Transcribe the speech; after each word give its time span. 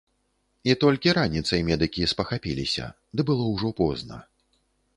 І 0.71 0.75
толькі 0.83 1.13
раніцай 1.17 1.59
медыкі 1.67 2.09
спахапіліся, 2.13 2.89
ды 3.17 3.21
было 3.31 3.43
ўжо 3.53 3.69
позна. 3.81 4.17